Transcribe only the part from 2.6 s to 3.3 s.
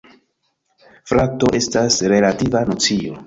nocio.